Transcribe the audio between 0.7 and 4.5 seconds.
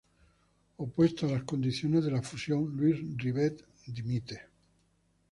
Opuesto a las condiciones de la fusión, Luis Rivet dimite.